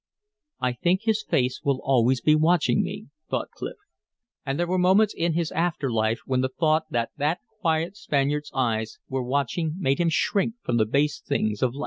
[0.59, 3.75] "I think his face will always be watching me," thought Clif.
[4.43, 8.49] And there were moments in his after life when the thought that that quiet Spaniard's
[8.51, 11.79] eyes were watching made him shrink from the base things of life.